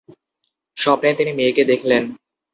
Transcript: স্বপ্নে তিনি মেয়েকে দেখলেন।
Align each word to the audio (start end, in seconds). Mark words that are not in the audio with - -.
স্বপ্নে 0.77 1.11
তিনি 1.13 1.31
মেয়েকে 1.33 1.63
দেখলেন। 1.63 2.03